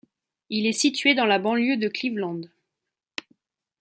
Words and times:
Il 0.49 0.65
est 0.65 0.73
situé 0.73 1.13
dans 1.13 1.27
la 1.27 1.37
banlieue 1.37 1.77
de 1.77 1.87
Cleveland. 1.87 2.41